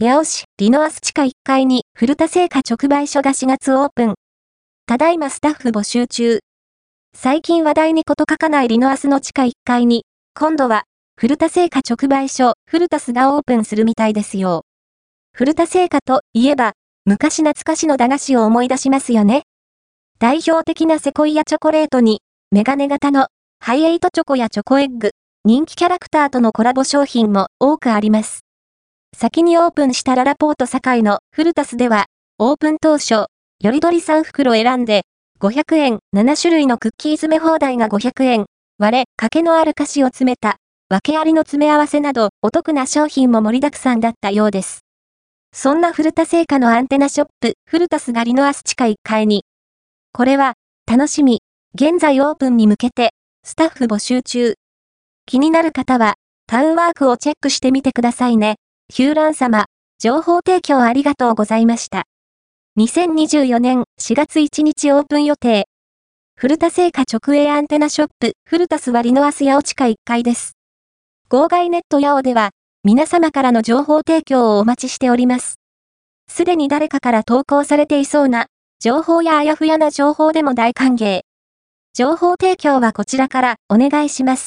[0.00, 4.14] 八尾市リノアス地下1階に古田製菓直売所が4月オープン。
[4.86, 6.38] ただいまスタッフ募集中。
[7.16, 10.04] 最近話題にこと書かないリノアスの地下1階に、
[10.36, 10.84] 今度は、
[11.16, 14.62] 古田製菓直売所、古田スがオープンするみたいですよ。
[15.32, 16.74] 古田製菓といえば、
[17.04, 19.42] 昔懐かしの駄菓子を思い出しますよね。
[20.20, 22.20] 代表的なセコイアチョコレートに、
[22.52, 23.26] メガネ型の
[23.58, 25.10] ハイエイトチョコやチョコエッグ、
[25.44, 28.47] 人気キャラクターとのコラボ商品も多くあります。
[29.20, 32.06] 先にオープンしたララポート堺のフルタスでは、
[32.38, 33.28] オープン当初、よ
[33.72, 35.02] りどり3袋選んで、
[35.40, 38.46] 500円、7種類のクッキー詰め放題が500円、
[38.78, 44.84] 割れ、かけのある菓子を詰めた、訳ありの詰め合わせなど、お得な商品も盛りだくさんだったようです。
[45.52, 49.44] そんな古田製菓のアンテナショップ、フルタスがリノアス地下1階に。
[50.12, 50.52] これは、
[50.88, 51.40] 楽しみ、
[51.74, 54.54] 現在オープンに向けて、スタッフ募集中。
[55.26, 56.14] 気になる方は、
[56.46, 58.58] タウンワークをチェックしてみてくださいね。
[58.90, 59.66] ヒューラン様、
[60.00, 62.04] 情報提供ありがとうございました。
[62.78, 65.66] 2024年4月1日オープン予定。
[66.36, 70.56] 古田製菓直営アンテナショップ、古田ス割のアスヤオ地下1階です。
[71.28, 72.50] 号外ネットヤオでは、
[72.82, 75.60] 皆様からの情報提供をお待ちしております。
[76.26, 78.46] すでに誰かから投稿されていそうな、
[78.80, 81.20] 情報やあやふやな情報でも大歓迎。
[81.94, 84.46] 情報提供はこちらからお願いします。